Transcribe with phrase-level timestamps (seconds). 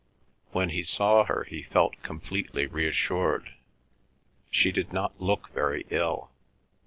[0.51, 3.53] When he saw her he felt completely reassured.
[4.49, 6.31] She did not look very ill.